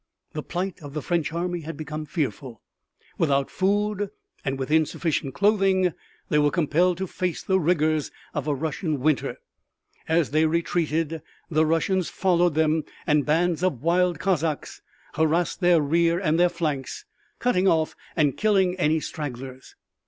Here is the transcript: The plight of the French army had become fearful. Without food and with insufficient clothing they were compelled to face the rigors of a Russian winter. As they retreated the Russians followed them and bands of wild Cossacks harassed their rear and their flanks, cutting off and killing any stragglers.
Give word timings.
The 0.33 0.41
plight 0.41 0.81
of 0.81 0.95
the 0.95 1.01
French 1.03 1.31
army 1.31 1.59
had 1.59 1.77
become 1.77 2.07
fearful. 2.07 2.63
Without 3.19 3.51
food 3.51 4.09
and 4.43 4.57
with 4.57 4.71
insufficient 4.71 5.35
clothing 5.35 5.93
they 6.27 6.39
were 6.39 6.49
compelled 6.49 6.97
to 6.97 7.05
face 7.05 7.43
the 7.43 7.59
rigors 7.59 8.09
of 8.33 8.47
a 8.47 8.55
Russian 8.55 8.99
winter. 8.99 9.37
As 10.07 10.31
they 10.31 10.47
retreated 10.47 11.21
the 11.51 11.67
Russians 11.67 12.09
followed 12.09 12.55
them 12.55 12.83
and 13.05 13.27
bands 13.27 13.61
of 13.63 13.83
wild 13.83 14.17
Cossacks 14.17 14.81
harassed 15.13 15.59
their 15.59 15.79
rear 15.79 16.17
and 16.19 16.39
their 16.39 16.49
flanks, 16.49 17.05
cutting 17.37 17.67
off 17.67 17.95
and 18.15 18.35
killing 18.35 18.75
any 18.77 18.99
stragglers. 18.99 19.75